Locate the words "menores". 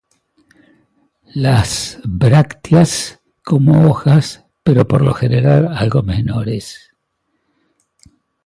6.01-6.91